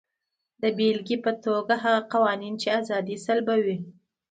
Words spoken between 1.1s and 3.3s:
په توګه هغه قوانین چې ازادي